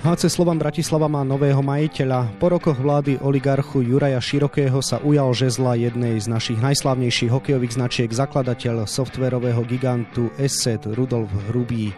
HC 0.00 0.32
Slovan 0.32 0.56
Bratislava 0.56 1.12
má 1.12 1.20
nového 1.28 1.60
majiteľa. 1.60 2.40
Po 2.40 2.48
rokoch 2.48 2.80
vlády 2.80 3.20
oligarchu 3.20 3.84
Juraja 3.84 4.16
Širokého 4.16 4.80
sa 4.80 4.96
ujal 5.04 5.28
žezla 5.36 5.76
jednej 5.76 6.16
z 6.16 6.24
našich 6.24 6.56
najslavnejších 6.56 7.28
hokejových 7.28 7.76
značiek 7.76 8.08
zakladateľ 8.08 8.88
softverového 8.88 9.60
gigantu 9.68 10.32
Esset 10.40 10.88
Rudolf 10.88 11.28
Hrubý. 11.52 11.92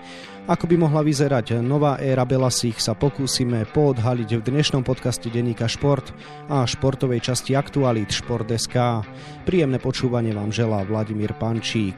Ako 0.50 0.66
by 0.66 0.82
mohla 0.82 1.06
vyzerať 1.06 1.62
nová 1.62 2.02
éra 2.02 2.26
Belasích 2.26 2.82
sa 2.82 2.98
pokúsime 2.98 3.62
poodhaliť 3.70 4.34
v 4.34 4.46
dnešnom 4.50 4.82
podcaste 4.82 5.30
Deníka 5.30 5.70
Šport 5.70 6.10
a 6.50 6.66
športovej 6.66 7.22
časti 7.22 7.54
Aktualit 7.54 8.10
Šport.sk. 8.10 9.06
Príjemné 9.46 9.78
počúvanie 9.78 10.34
vám 10.34 10.50
želá 10.50 10.82
Vladimír 10.82 11.38
Pančík. 11.38 11.94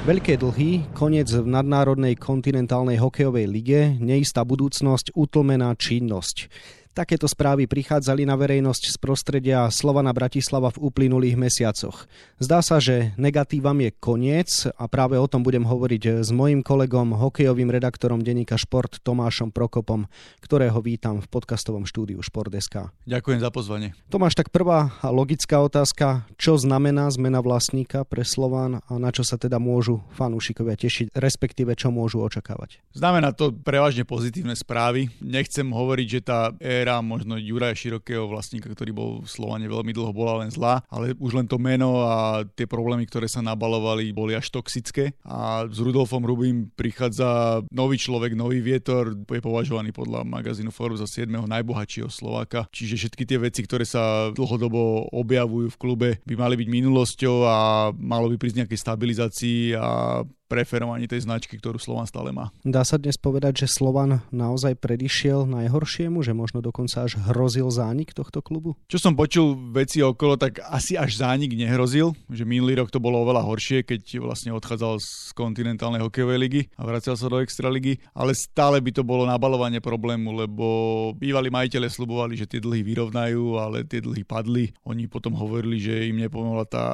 Veľké 0.00 0.40
dlhy, 0.40 0.96
koniec 0.96 1.28
v 1.28 1.44
nadnárodnej 1.44 2.16
kontinentálnej 2.16 2.96
hokejovej 2.96 3.44
lige, 3.44 3.80
neistá 4.00 4.48
budúcnosť, 4.48 5.12
utlmená 5.12 5.76
činnosť. 5.76 6.48
Takéto 6.90 7.30
správy 7.30 7.70
prichádzali 7.70 8.26
na 8.26 8.34
verejnosť 8.34 8.90
z 8.90 8.96
prostredia 8.98 9.70
Slovana 9.70 10.10
Bratislava 10.10 10.74
v 10.74 10.90
uplynulých 10.90 11.38
mesiacoch. 11.38 12.10
Zdá 12.42 12.66
sa, 12.66 12.82
že 12.82 13.14
negatívam 13.14 13.78
je 13.78 13.94
koniec 13.94 14.66
a 14.74 14.90
práve 14.90 15.14
o 15.14 15.22
tom 15.30 15.46
budem 15.46 15.62
hovoriť 15.62 16.26
s 16.26 16.34
mojim 16.34 16.66
kolegom, 16.66 17.14
hokejovým 17.14 17.70
redaktorom 17.70 18.26
denníka 18.26 18.58
Šport 18.58 18.98
Tomášom 19.06 19.54
Prokopom, 19.54 20.10
ktorého 20.42 20.82
vítam 20.82 21.22
v 21.22 21.30
podcastovom 21.30 21.86
štúdiu 21.86 22.18
Šport.sk. 22.26 22.90
Ďakujem 23.06 23.38
za 23.38 23.54
pozvanie. 23.54 23.94
Tomáš, 24.10 24.34
tak 24.34 24.50
prvá 24.50 24.90
logická 25.06 25.62
otázka, 25.62 26.26
čo 26.42 26.58
znamená 26.58 27.06
zmena 27.14 27.38
vlastníka 27.38 28.02
pre 28.02 28.26
Slovan 28.26 28.82
a 28.82 28.98
na 28.98 29.14
čo 29.14 29.22
sa 29.22 29.38
teda 29.38 29.62
môžu 29.62 30.02
fanúšikovia 30.18 30.74
tešiť, 30.74 31.14
respektíve 31.14 31.70
čo 31.78 31.94
môžu 31.94 32.18
očakávať? 32.18 32.82
Znamená 32.98 33.30
to 33.30 33.54
prevažne 33.54 34.02
pozitívne 34.02 34.58
správy. 34.58 35.06
Nechcem 35.22 35.70
hovoriť, 35.70 36.06
že 36.10 36.20
tá 36.26 36.50
éra 36.80 37.04
možno 37.04 37.36
Juraja 37.36 37.76
Širokého 37.76 38.24
vlastníka, 38.24 38.72
ktorý 38.72 38.90
bol 38.90 39.10
v 39.20 39.28
Slovane 39.28 39.68
veľmi 39.68 39.92
dlho, 39.92 40.16
bola 40.16 40.40
len 40.44 40.50
zlá, 40.50 40.80
ale 40.88 41.12
už 41.20 41.36
len 41.36 41.46
to 41.46 41.60
meno 41.60 42.02
a 42.04 42.42
tie 42.56 42.64
problémy, 42.64 43.04
ktoré 43.04 43.28
sa 43.28 43.44
nabalovali, 43.44 44.08
boli 44.16 44.32
až 44.32 44.48
toxické. 44.48 45.12
A 45.28 45.68
s 45.68 45.78
Rudolfom 45.78 46.24
Rubým 46.24 46.72
prichádza 46.72 47.60
nový 47.70 48.00
človek, 48.00 48.32
nový 48.32 48.64
vietor, 48.64 49.12
je 49.12 49.42
považovaný 49.44 49.92
podľa 49.92 50.24
magazínu 50.24 50.72
Forbes 50.72 51.04
za 51.04 51.08
7. 51.08 51.28
najbohatšieho 51.28 52.08
Slováka. 52.08 52.66
Čiže 52.72 53.06
všetky 53.06 53.24
tie 53.28 53.38
veci, 53.38 53.60
ktoré 53.64 53.84
sa 53.84 54.32
dlhodobo 54.32 55.12
objavujú 55.12 55.68
v 55.72 55.80
klube, 55.80 56.08
by 56.24 56.34
mali 56.34 56.54
byť 56.56 56.68
minulosťou 56.68 57.36
a 57.44 57.56
malo 57.94 58.32
by 58.32 58.36
prísť 58.40 58.64
nejakej 58.64 58.80
stabilizácii 58.80 59.62
a 59.76 60.22
preferovaní 60.50 61.06
tej 61.06 61.30
značky, 61.30 61.54
ktorú 61.54 61.78
Slovan 61.78 62.10
stále 62.10 62.34
má. 62.34 62.50
Dá 62.66 62.82
sa 62.82 62.98
dnes 62.98 63.14
povedať, 63.14 63.62
že 63.62 63.70
Slovan 63.70 64.26
naozaj 64.34 64.74
predišiel 64.82 65.46
najhoršiemu, 65.46 66.26
že 66.26 66.34
možno 66.34 66.58
dokonca 66.58 67.06
až 67.06 67.22
hrozil 67.30 67.70
zánik 67.70 68.10
tohto 68.10 68.42
klubu? 68.42 68.74
Čo 68.90 68.98
som 68.98 69.14
počul 69.14 69.54
veci 69.70 70.02
okolo, 70.02 70.34
tak 70.34 70.58
asi 70.66 70.98
až 70.98 71.22
zánik 71.22 71.54
nehrozil, 71.54 72.18
že 72.26 72.42
minulý 72.42 72.82
rok 72.82 72.90
to 72.90 72.98
bolo 72.98 73.22
oveľa 73.22 73.46
horšie, 73.46 73.86
keď 73.86 74.18
vlastne 74.18 74.50
odchádzal 74.50 74.98
z 74.98 75.30
kontinentálnej 75.38 76.02
hokejovej 76.02 76.38
ligy 76.42 76.62
a 76.74 76.82
vracal 76.82 77.14
sa 77.14 77.30
do 77.30 77.38
extraligy, 77.38 78.02
ale 78.10 78.34
stále 78.34 78.82
by 78.82 78.90
to 78.90 79.06
bolo 79.06 79.22
nabalovanie 79.22 79.78
problému, 79.78 80.34
lebo 80.34 80.66
bývalí 81.14 81.52
majiteľe 81.52 81.86
slubovali, 81.86 82.34
že 82.34 82.50
tie 82.50 82.58
dlhy 82.58 82.82
vyrovnajú, 82.82 83.60
ale 83.60 83.86
tie 83.86 84.02
dlhy 84.02 84.26
padli. 84.26 84.74
Oni 84.88 85.06
potom 85.06 85.36
hovorili, 85.38 85.78
že 85.78 86.10
im 86.10 86.18
nepomohla 86.18 86.64
tá 86.66 86.86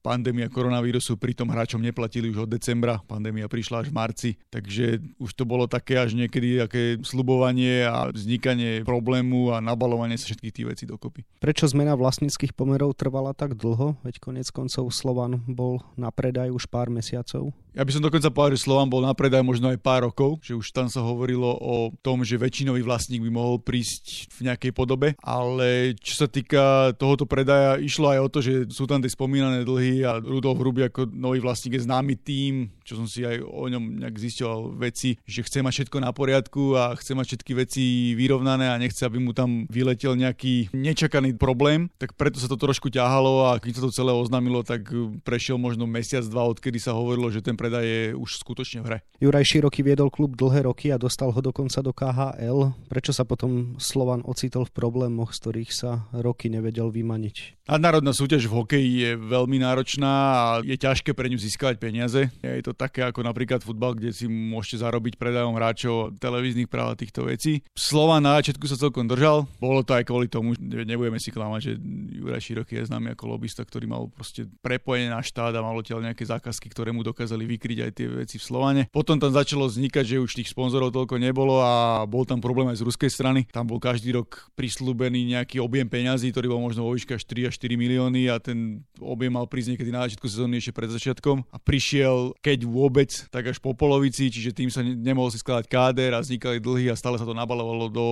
pandémia 0.00 0.46
koronavírusu, 0.48 1.18
pritom 1.18 1.50
hráčom 1.50 1.82
neplatili 1.82 2.30
už 2.30 2.46
od 2.46 2.50
decembra, 2.50 3.02
pandémia 3.04 3.50
prišla 3.50 3.84
až 3.84 3.86
v 3.90 3.96
marci, 3.96 4.30
takže 4.48 5.02
už 5.18 5.30
to 5.34 5.44
bolo 5.44 5.66
také 5.66 5.98
až 5.98 6.14
niekedy 6.14 6.62
také 6.62 6.82
slubovanie 7.02 7.84
a 7.84 8.08
vznikanie 8.08 8.86
problému 8.86 9.52
a 9.52 9.60
nabalovanie 9.60 10.16
sa 10.16 10.30
všetkých 10.30 10.54
tých 10.54 10.68
vecí 10.68 10.84
dokopy. 10.86 11.26
Prečo 11.42 11.66
zmena 11.68 11.98
vlastníckých 11.98 12.54
pomerov 12.54 12.96
trvala 12.96 13.34
tak 13.34 13.58
dlho, 13.58 13.98
veď 14.06 14.22
konec 14.22 14.46
koncov 14.54 14.90
Slovan 14.94 15.42
bol 15.44 15.82
na 15.98 16.14
predaj 16.14 16.54
už 16.54 16.70
pár 16.70 16.88
mesiacov? 16.88 17.52
Ja 17.76 17.84
by 17.84 17.92
som 17.92 18.02
dokonca 18.02 18.32
povedal, 18.32 18.56
že 18.56 18.64
Slovan 18.64 18.88
bol 18.88 19.04
na 19.04 19.12
predaj 19.12 19.44
možno 19.44 19.68
aj 19.68 19.78
pár 19.78 20.08
rokov, 20.08 20.40
že 20.40 20.56
už 20.56 20.72
tam 20.72 20.88
sa 20.88 21.04
hovorilo 21.04 21.52
o 21.58 21.92
tom, 22.00 22.24
že 22.24 22.40
väčšinový 22.40 22.80
vlastník 22.82 23.20
by 23.22 23.30
mohol 23.30 23.60
prísť 23.60 24.32
v 24.34 24.48
nejakej 24.48 24.72
podobe, 24.72 25.12
ale 25.20 25.92
čo 26.00 26.24
sa 26.24 26.26
týka 26.26 26.96
tohoto 26.96 27.28
predaja, 27.28 27.76
išlo 27.76 28.08
aj 28.08 28.18
o 28.24 28.28
to, 28.32 28.38
že 28.40 28.52
sú 28.72 28.88
tam 28.88 29.04
tie 29.04 29.12
spomínané 29.12 29.62
dlhy 29.68 30.02
a 30.02 30.16
Rudolf 30.18 30.58
Hruby 30.58 30.88
ako 30.88 31.12
nový 31.12 31.44
vlastník 31.44 31.76
je 31.76 31.86
známy 31.86 32.16
tým, 32.18 32.72
čo 32.88 32.96
som 32.96 33.04
si 33.04 33.20
aj 33.20 33.44
o 33.44 33.68
ňom 33.68 34.00
nejak 34.00 34.16
zistil 34.16 34.72
veci, 34.80 35.20
že 35.28 35.44
chce 35.44 35.60
mať 35.60 35.72
všetko 35.84 35.98
na 36.00 36.10
poriadku 36.16 36.72
a 36.80 36.96
chce 36.96 37.12
mať 37.12 37.26
všetky 37.36 37.52
veci 37.52 37.84
vyrovnané 38.16 38.72
a 38.72 38.80
nechce, 38.80 39.04
aby 39.04 39.20
mu 39.20 39.36
tam 39.36 39.68
vyletel 39.68 40.16
nejaký 40.16 40.72
nečakaný 40.72 41.36
problém, 41.36 41.92
tak 42.00 42.16
preto 42.16 42.40
sa 42.40 42.48
to 42.48 42.56
trošku 42.56 42.88
ťahalo 42.88 43.52
a 43.52 43.60
keď 43.60 43.72
sa 43.76 43.82
to 43.84 43.92
celé 43.92 44.12
oznámilo, 44.16 44.64
tak 44.64 44.88
prešiel 45.26 45.60
možno 45.60 45.84
mesiac, 45.84 46.24
dva, 46.24 46.48
odkedy 46.48 46.80
sa 46.80 46.96
hovorilo, 46.96 47.28
že 47.28 47.44
ten 47.44 47.58
predaj 47.60 47.84
je 47.84 48.02
už 48.16 48.40
skutočne 48.40 48.80
v 48.80 48.86
hre. 48.88 48.98
Juraj 49.20 49.44
Široký 49.44 49.84
viedol 49.84 50.08
klub 50.08 50.38
dlhé 50.38 50.64
roky 50.64 50.88
a 50.88 50.96
dostal 50.96 51.28
ho 51.28 51.40
dokonca 51.44 51.84
do 51.84 51.92
KHL. 51.92 52.72
Prečo 52.88 53.12
sa 53.12 53.28
potom 53.28 53.76
Slovan 53.76 54.24
ocitol 54.24 54.64
v 54.64 54.72
problémoch, 54.72 55.36
z 55.36 55.38
ktorých 55.44 55.70
sa 55.74 55.90
roky 56.16 56.48
nevedel 56.48 56.88
vymaniť? 56.88 57.68
Nadnárodná 57.68 58.16
súťaž 58.16 58.48
v 58.48 58.56
hokeji 58.64 58.90
je 59.04 59.10
veľmi 59.20 59.60
náročná 59.60 59.78
náročná 59.78 60.12
a 60.12 60.44
je 60.64 60.76
ťažké 60.76 61.14
pre 61.14 61.30
ňu 61.30 61.38
získať 61.38 61.78
peniaze. 61.78 62.28
Je 62.42 62.64
to 62.64 62.74
také 62.78 63.02
ako 63.02 63.26
napríklad 63.26 63.60
futbal, 63.66 63.98
kde 63.98 64.14
si 64.14 64.30
môžete 64.30 64.86
zarobiť 64.86 65.18
predajom 65.18 65.58
hráčov, 65.58 66.14
televíznych 66.22 66.70
práv 66.70 66.94
a 66.94 66.98
týchto 66.98 67.26
vecí. 67.26 67.66
Slova 67.74 68.22
na 68.22 68.38
začiatku 68.38 68.64
sa 68.70 68.78
celkom 68.78 69.10
držal. 69.10 69.50
Bolo 69.58 69.82
to 69.82 69.98
aj 69.98 70.06
kvôli 70.06 70.30
tomu, 70.30 70.54
nebudeme 70.62 71.18
si 71.18 71.34
klamať, 71.34 71.60
že 71.60 71.72
Juraj 72.14 72.42
Široký 72.42 72.78
je 72.78 72.88
známy 72.88 73.18
ako 73.18 73.34
lobista, 73.34 73.66
ktorý 73.66 73.90
mal 73.90 74.06
proste 74.14 74.46
prepojenie 74.62 75.10
na 75.10 75.18
štát 75.18 75.50
a 75.52 75.60
mal 75.60 75.74
odtiaľ 75.74 76.06
nejaké 76.06 76.22
zákazky, 76.22 76.70
ktoré 76.70 76.94
mu 76.94 77.02
dokázali 77.02 77.42
vykryť 77.58 77.78
aj 77.82 77.90
tie 77.98 78.06
veci 78.06 78.36
v 78.38 78.46
Slovane. 78.46 78.82
Potom 78.94 79.18
tam 79.18 79.34
začalo 79.34 79.66
vznikať, 79.66 80.04
že 80.06 80.22
už 80.22 80.38
tých 80.38 80.54
sponzorov 80.54 80.94
toľko 80.94 81.18
nebolo 81.18 81.58
a 81.58 82.06
bol 82.06 82.22
tam 82.22 82.38
problém 82.38 82.70
aj 82.70 82.78
z 82.78 82.86
ruskej 82.86 83.10
strany. 83.10 83.50
Tam 83.50 83.66
bol 83.66 83.82
každý 83.82 84.14
rok 84.14 84.48
prislúbený 84.54 85.34
nejaký 85.34 85.58
objem 85.58 85.90
peňazí, 85.90 86.30
ktorý 86.30 86.54
bol 86.54 86.62
možno 86.62 86.86
vo 86.86 86.94
výške 86.94 87.16
3 87.16 87.48
až 87.48 87.56
4 87.56 87.74
milióny 87.80 88.28
a 88.28 88.36
ten 88.38 88.84
objem 89.00 89.32
mal 89.32 89.48
prísť 89.48 89.74
niekedy 89.74 89.90
na 89.90 90.04
začiatku 90.04 90.28
sezóny 90.28 90.60
ešte 90.60 90.76
pred 90.76 90.92
začiatkom 90.92 91.48
a 91.48 91.56
prišiel, 91.56 92.36
keď 92.44 92.67
vôbec, 92.68 93.08
tak 93.32 93.50
až 93.50 93.58
po 93.58 93.72
polovici, 93.72 94.28
čiže 94.28 94.52
tým 94.52 94.68
sa 94.68 94.84
nemohol 94.84 95.32
si 95.32 95.40
skladať 95.40 95.66
káder 95.66 96.12
a 96.14 96.22
vznikali 96.22 96.60
dlhy 96.60 96.92
a 96.92 96.98
stále 96.98 97.16
sa 97.16 97.24
to 97.24 97.32
nabalovalo 97.32 97.88
do 97.88 98.06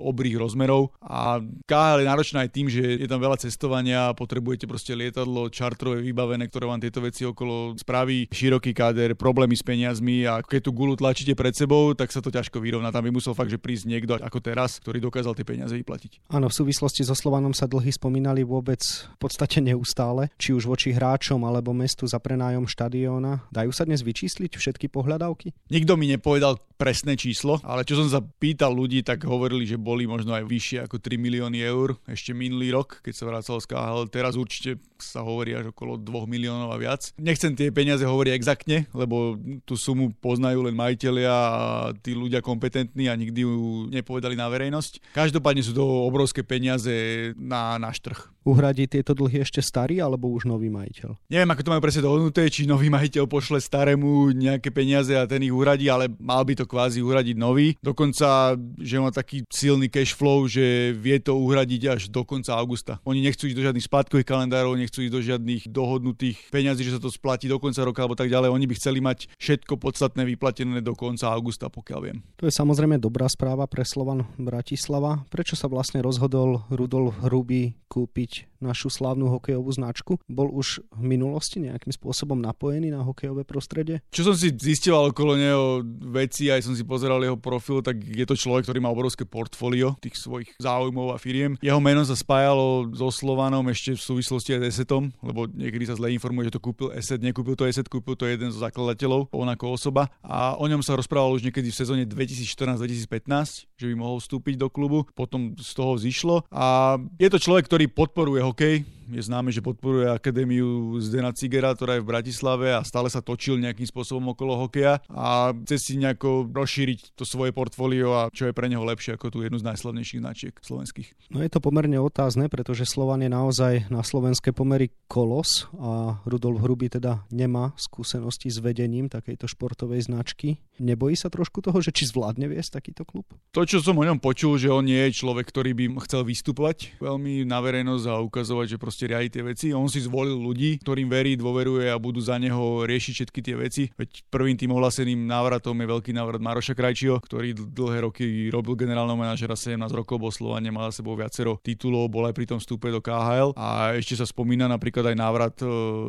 obrých 0.00 0.40
rozmerov. 0.40 0.96
A 1.04 1.40
KHL 1.68 2.02
je 2.02 2.10
náročná 2.10 2.38
aj 2.44 2.50
tým, 2.50 2.66
že 2.72 3.00
je 3.00 3.08
tam 3.08 3.20
veľa 3.20 3.38
cestovania, 3.38 4.16
potrebujete 4.16 4.64
proste 4.64 4.96
lietadlo 4.96 5.52
čartrové 5.52 6.00
vybavené, 6.00 6.48
ktoré 6.48 6.64
vám 6.66 6.80
tieto 6.80 7.04
veci 7.04 7.28
okolo 7.28 7.76
spraví, 7.76 8.32
široký 8.32 8.72
káder, 8.72 9.14
problémy 9.14 9.54
s 9.54 9.64
peniazmi 9.64 10.24
a 10.24 10.40
keď 10.40 10.68
tú 10.68 10.70
gulu 10.72 10.96
tlačíte 10.96 11.36
pred 11.36 11.52
sebou, 11.52 11.92
tak 11.92 12.08
sa 12.08 12.24
to 12.24 12.32
ťažko 12.32 12.58
vyrovná. 12.58 12.88
Tam 12.88 13.04
by 13.04 13.12
musel 13.12 13.36
fakt, 13.36 13.52
že 13.52 13.60
prísť 13.60 13.84
niekto 13.88 14.16
ako 14.16 14.38
teraz, 14.40 14.80
ktorý 14.80 14.98
dokázal 15.02 15.36
tie 15.36 15.46
peniaze 15.46 15.74
vyplatiť. 15.76 16.32
Áno, 16.32 16.48
v 16.48 16.54
súvislosti 16.54 17.04
so 17.04 17.12
Slovanom 17.12 17.52
sa 17.52 17.68
dlhy 17.68 17.92
spomínali 17.92 18.46
vôbec 18.46 18.80
v 18.82 19.16
podstate 19.18 19.60
neustále, 19.60 20.32
či 20.38 20.54
už 20.54 20.64
voči 20.70 20.94
hráčom 20.94 21.42
alebo 21.44 21.74
mestu 21.74 22.06
za 22.06 22.22
prenájom 22.22 22.64
štadióna. 22.64 23.44
Dajú 23.50 23.70
sa 23.74 23.81
dnes 23.84 24.02
vyčísliť 24.02 24.52
všetky 24.56 24.86
pohľadávky? 24.90 25.52
Nikto 25.70 25.94
mi 25.98 26.10
nepovedal 26.10 26.58
presné 26.82 27.14
číslo, 27.14 27.62
ale 27.62 27.86
čo 27.86 27.94
som 27.94 28.10
sa 28.10 28.18
pýtal 28.18 28.74
ľudí, 28.74 29.06
tak 29.06 29.22
hovorili, 29.22 29.62
že 29.62 29.78
boli 29.78 30.02
možno 30.10 30.34
aj 30.34 30.42
vyššie 30.42 30.78
ako 30.90 30.98
3 30.98 31.14
milióny 31.14 31.62
eur 31.62 31.94
ešte 32.10 32.34
minulý 32.34 32.74
rok, 32.74 32.98
keď 33.06 33.14
sa 33.14 33.24
vracal 33.30 33.62
z 33.62 33.70
KHL. 33.70 34.10
Teraz 34.10 34.34
určite 34.34 34.82
sa 34.98 35.22
hovorí 35.22 35.54
až 35.54 35.70
okolo 35.70 35.94
2 35.94 36.26
miliónov 36.26 36.74
a 36.74 36.78
viac. 36.82 37.14
Nechcem 37.22 37.54
tie 37.54 37.70
peniaze 37.70 38.02
hovoriť 38.02 38.32
exaktne, 38.34 38.90
lebo 38.90 39.38
tú 39.62 39.78
sumu 39.78 40.10
poznajú 40.10 40.66
len 40.66 40.74
majiteľia 40.74 41.30
a 41.30 41.62
tí 41.94 42.18
ľudia 42.18 42.42
kompetentní 42.42 43.06
a 43.06 43.14
nikdy 43.14 43.46
ju 43.46 43.86
nepovedali 43.86 44.34
na 44.34 44.50
verejnosť. 44.50 45.14
Každopádne 45.14 45.62
sú 45.62 45.78
to 45.78 45.86
obrovské 45.86 46.42
peniaze 46.42 46.90
na 47.38 47.78
náš 47.78 48.02
trh. 48.02 48.18
Uhradí 48.42 48.90
tieto 48.90 49.14
dlhy 49.14 49.46
ešte 49.46 49.62
starý 49.62 50.02
alebo 50.02 50.26
už 50.34 50.50
nový 50.50 50.66
majiteľ? 50.66 51.14
Neviem, 51.30 51.50
ako 51.54 51.62
to 51.62 51.70
majú 51.70 51.82
presne 51.82 52.02
dohodnuté, 52.02 52.42
či 52.50 52.66
nový 52.66 52.90
majiteľ 52.90 53.30
pošle 53.30 53.62
starému 53.62 54.34
nejaké 54.34 54.74
peniaze 54.74 55.14
a 55.14 55.30
ten 55.30 55.46
ich 55.46 55.54
uhradí, 55.54 55.86
ale 55.86 56.10
mal 56.18 56.42
by 56.42 56.58
to 56.58 56.66
kvázi 56.72 57.04
uhradiť 57.04 57.36
nový. 57.36 57.76
Dokonca, 57.84 58.56
že 58.80 58.96
má 58.96 59.12
taký 59.12 59.44
silný 59.52 59.92
cash 59.92 60.16
flow, 60.16 60.48
že 60.48 60.96
vie 60.96 61.20
to 61.20 61.36
uhradiť 61.36 61.82
až 61.92 62.02
do 62.08 62.24
konca 62.24 62.56
augusta. 62.56 62.96
Oni 63.04 63.20
nechcú 63.20 63.44
ísť 63.44 63.56
do 63.60 63.64
žiadnych 63.68 63.84
splátkových 63.84 64.24
kalendárov, 64.24 64.80
nechcú 64.80 65.04
ísť 65.04 65.12
do 65.12 65.20
žiadnych 65.20 65.68
dohodnutých 65.68 66.48
peňazí, 66.48 66.88
že 66.88 66.96
sa 66.96 67.00
to 67.04 67.12
splatí 67.12 67.44
do 67.52 67.60
konca 67.60 67.84
roka 67.84 68.00
alebo 68.00 68.16
tak 68.16 68.32
ďalej. 68.32 68.48
Oni 68.48 68.64
by 68.64 68.74
chceli 68.80 69.04
mať 69.04 69.28
všetko 69.36 69.76
podstatné 69.76 70.24
vyplatené 70.24 70.80
do 70.80 70.96
konca 70.96 71.28
augusta, 71.28 71.68
pokiaľ 71.68 72.00
viem. 72.00 72.24
To 72.40 72.48
je 72.48 72.54
samozrejme 72.54 72.96
dobrá 72.96 73.28
správa 73.28 73.68
pre 73.68 73.82
Slovan 73.82 74.24
Bratislava. 74.38 75.26
Prečo 75.28 75.58
sa 75.58 75.68
vlastne 75.68 76.00
rozhodol 76.00 76.64
Rudolf 76.70 77.18
Hrubý 77.26 77.74
kúpiť 77.90 78.48
našu 78.62 78.88
slávnu 78.88 79.26
hokejovú 79.28 79.68
značku? 79.74 80.22
Bol 80.30 80.48
už 80.54 80.86
v 80.94 81.02
minulosti 81.02 81.58
nejakým 81.58 81.90
spôsobom 81.90 82.38
napojený 82.38 82.94
na 82.94 83.02
hokejové 83.02 83.42
prostredie? 83.42 84.00
Čo 84.14 84.30
som 84.30 84.34
si 84.38 84.54
zistil 84.54 84.94
okolo 84.94 85.34
neho 85.34 85.82
veci, 86.14 86.48
aj 86.54 86.68
som 86.68 86.74
si 86.76 86.84
pozeral 86.84 87.20
jeho 87.24 87.38
profil, 87.38 87.80
tak 87.80 87.98
je 88.00 88.24
to 88.28 88.36
človek, 88.36 88.68
ktorý 88.68 88.78
má 88.84 88.92
obrovské 88.92 89.24
portfólio 89.24 89.96
tých 89.98 90.20
svojich 90.20 90.52
záujmov 90.60 91.14
a 91.14 91.20
firiem. 91.20 91.56
Jeho 91.64 91.80
meno 91.80 92.04
sa 92.04 92.14
spájalo 92.14 92.92
so 92.92 93.08
Slovanom 93.08 93.66
ešte 93.72 93.96
v 93.96 94.02
súvislosti 94.02 94.56
aj 94.56 94.60
s 94.60 94.66
Esetom, 94.76 95.08
lebo 95.24 95.48
niekedy 95.48 95.88
sa 95.88 95.96
zle 95.96 96.12
informuje, 96.12 96.52
že 96.52 96.56
to 96.58 96.64
kúpil 96.64 96.88
Eset, 96.92 97.24
nekúpil 97.24 97.56
to 97.56 97.64
Eset, 97.64 97.88
kúpil 97.88 98.14
to 98.14 98.28
jeden 98.28 98.52
zo 98.52 98.60
zakladateľov, 98.60 99.32
on 99.32 99.48
ako 99.48 99.74
osoba. 99.74 100.12
A 100.20 100.54
o 100.56 100.64
ňom 100.68 100.84
sa 100.84 100.94
rozprávalo 100.94 101.36
už 101.36 101.44
niekedy 101.48 101.72
v 101.72 101.76
sezóne 101.76 102.04
2014-2015, 102.04 103.72
že 103.80 103.86
by 103.88 103.94
mohol 103.96 104.20
vstúpiť 104.20 104.54
do 104.60 104.68
klubu. 104.68 105.08
Potom 105.16 105.56
z 105.56 105.70
toho 105.72 105.96
zišlo 105.96 106.44
a 106.52 106.98
je 107.16 107.28
to 107.32 107.38
človek, 107.40 107.66
ktorý 107.66 107.88
podporuje 107.90 108.40
hokej, 108.44 108.74
je 109.12 109.22
známe, 109.22 109.52
že 109.52 109.60
podporuje 109.60 110.08
akadémiu 110.08 110.96
Zdena 111.04 111.36
Cigera, 111.36 111.76
ktorá 111.76 111.96
je 111.96 112.04
v 112.04 112.10
Bratislave 112.10 112.72
a 112.72 112.80
stále 112.82 113.12
sa 113.12 113.20
točil 113.20 113.60
nejakým 113.60 113.84
spôsobom 113.84 114.32
okolo 114.32 114.56
hokeja 114.56 115.04
a 115.12 115.52
chce 115.64 115.76
si 115.76 115.92
nejako 116.00 116.48
rozšíriť 116.48 117.14
to 117.14 117.28
svoje 117.28 117.52
portfólio 117.52 118.16
a 118.16 118.22
čo 118.32 118.48
je 118.48 118.56
pre 118.56 118.72
neho 118.72 118.82
lepšie 118.82 119.20
ako 119.20 119.28
tú 119.28 119.38
jednu 119.44 119.60
z 119.60 119.68
najslavnejších 119.68 120.20
značiek 120.24 120.54
slovenských. 120.58 121.32
No 121.32 121.44
je 121.44 121.50
to 121.52 121.60
pomerne 121.60 122.00
otázne, 122.00 122.48
pretože 122.48 122.88
Slovan 122.88 123.20
je 123.20 123.30
naozaj 123.30 123.92
na 123.92 124.00
slovenské 124.00 124.56
pomery 124.56 124.90
kolos 125.06 125.68
a 125.76 126.20
Rudolf 126.24 126.64
Hrubý 126.64 126.88
teda 126.88 127.28
nemá 127.28 127.76
skúsenosti 127.76 128.48
s 128.48 128.58
vedením 128.58 129.12
takejto 129.12 129.44
športovej 129.44 130.08
značky. 130.08 130.60
Nebojí 130.80 131.14
sa 131.14 131.28
trošku 131.28 131.60
toho, 131.60 131.78
že 131.84 131.92
či 131.92 132.08
zvládne 132.08 132.48
viesť 132.48 132.80
takýto 132.80 133.04
klub? 133.04 133.28
To, 133.52 133.62
čo 133.68 133.84
som 133.84 134.00
o 134.00 134.06
ňom 134.06 134.18
počul, 134.18 134.56
že 134.56 134.72
on 134.72 134.88
nie 134.88 134.98
je 135.10 135.20
človek, 135.20 135.44
ktorý 135.46 135.76
by 135.76 135.84
chcel 136.08 136.24
vystupovať 136.24 136.96
veľmi 136.98 137.44
na 137.44 137.58
verejnosť 137.60 138.04
a 138.08 138.22
ukazovať, 138.24 138.76
že 138.76 138.80
proste 138.80 139.01
riadi 139.06 139.28
tie 139.38 139.42
veci. 139.42 139.66
On 139.74 139.86
si 139.86 140.02
zvolil 140.02 140.36
ľudí, 140.36 140.78
ktorým 140.82 141.08
verí, 141.08 141.34
dôveruje 141.38 141.90
a 141.90 141.96
budú 141.96 142.22
za 142.22 142.36
neho 142.36 142.84
riešiť 142.86 143.12
všetky 143.12 143.40
tie 143.42 143.56
veci. 143.58 143.82
Veď 143.94 144.26
prvým 144.28 144.56
tým 144.58 144.72
ohlaseným 144.74 145.26
návratom 145.26 145.74
je 145.78 145.86
veľký 145.86 146.12
návrat 146.14 146.42
Maroša 146.42 146.74
Krajčího, 146.76 147.18
ktorý 147.22 147.54
dlhé 147.54 147.98
roky 148.04 148.24
robil 148.50 148.74
generálneho 148.74 149.18
manažera 149.18 149.54
17 149.54 149.78
rokov, 149.92 150.18
bol 150.18 150.32
Slovane, 150.34 150.68
mal 150.68 150.90
za 150.90 151.02
sebou 151.02 151.14
viacero 151.14 151.58
titulov, 151.60 152.10
bol 152.12 152.26
aj 152.28 152.34
pri 152.34 152.46
tom 152.48 152.58
vstupe 152.58 152.90
do 152.90 153.02
KHL 153.02 153.54
a 153.54 153.96
ešte 153.96 154.18
sa 154.18 154.26
spomína 154.26 154.66
napríklad 154.66 155.12
aj 155.12 155.16
návrat 155.16 155.56
e, 155.62 155.66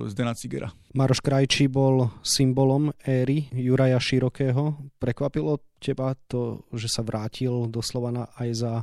z 0.10 0.14
Dena 0.14 0.34
Cigera. 0.34 0.70
Maroš 0.94 1.22
Krajčí 1.26 1.68
bol 1.68 2.10
symbolom 2.22 2.94
éry 3.06 3.50
Juraja 3.52 3.98
Širokého. 3.98 4.78
Prekvapilo 5.02 5.58
teba 5.84 6.16
to, 6.16 6.64
že 6.72 6.88
sa 6.88 7.04
vrátil 7.04 7.68
do 7.68 7.84
Slovana 7.84 8.32
aj 8.40 8.50
za 8.56 8.74